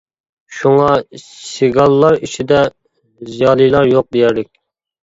[0.59, 0.87] شۇڭا
[1.25, 2.65] سىگانلار ئىچىدە
[3.31, 4.53] زىيالىيلار يوق دېيەرلىك.